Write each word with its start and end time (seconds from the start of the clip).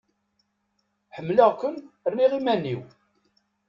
Ḥemleɣ-ken, 1.15 1.75
rniɣ 2.11 2.31
iman-iw! 2.39 2.81